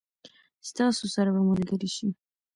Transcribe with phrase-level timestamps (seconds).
[0.69, 2.07] ستاسو سره به ملګري شي.